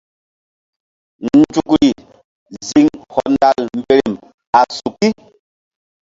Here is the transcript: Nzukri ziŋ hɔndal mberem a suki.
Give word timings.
Nzukri 1.35 1.89
ziŋ 2.67 2.85
hɔndal 3.13 3.59
mberem 3.79 4.11
a 4.59 4.61
suki. 4.77 5.09